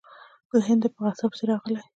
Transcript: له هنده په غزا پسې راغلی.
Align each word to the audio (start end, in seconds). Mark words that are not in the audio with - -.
له 0.53 0.59
هنده 0.67 0.87
په 0.93 0.99
غزا 1.05 1.25
پسې 1.31 1.43
راغلی. 1.51 1.81